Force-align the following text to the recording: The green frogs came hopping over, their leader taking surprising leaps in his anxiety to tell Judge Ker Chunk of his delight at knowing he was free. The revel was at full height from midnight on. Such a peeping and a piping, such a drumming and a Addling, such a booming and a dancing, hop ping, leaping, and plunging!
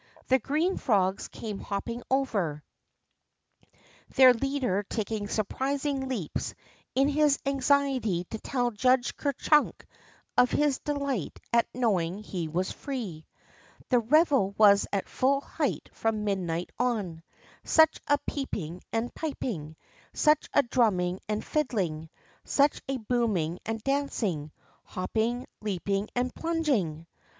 The 0.29 0.39
green 0.39 0.77
frogs 0.77 1.27
came 1.27 1.59
hopping 1.59 2.01
over, 2.09 2.63
their 4.15 4.33
leader 4.33 4.81
taking 4.89 5.27
surprising 5.27 6.07
leaps 6.09 6.55
in 6.95 7.07
his 7.07 7.37
anxiety 7.45 8.23
to 8.31 8.39
tell 8.39 8.71
Judge 8.71 9.15
Ker 9.15 9.31
Chunk 9.33 9.85
of 10.35 10.49
his 10.49 10.79
delight 10.79 11.39
at 11.53 11.67
knowing 11.71 12.17
he 12.17 12.47
was 12.47 12.71
free. 12.71 13.27
The 13.89 13.99
revel 13.99 14.55
was 14.57 14.87
at 14.91 15.07
full 15.07 15.39
height 15.39 15.87
from 15.93 16.23
midnight 16.23 16.71
on. 16.79 17.21
Such 17.63 18.01
a 18.07 18.17
peeping 18.27 18.81
and 18.91 19.09
a 19.09 19.11
piping, 19.13 19.75
such 20.15 20.49
a 20.51 20.63
drumming 20.63 21.19
and 21.29 21.43
a 21.43 21.59
Addling, 21.59 22.09
such 22.43 22.81
a 22.89 22.97
booming 22.97 23.59
and 23.67 23.77
a 23.79 23.83
dancing, 23.83 24.51
hop 24.83 25.13
ping, 25.13 25.45
leaping, 25.61 26.09
and 26.15 26.33
plunging! 26.33 27.05